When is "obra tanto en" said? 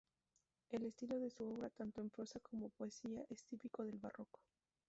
1.47-2.09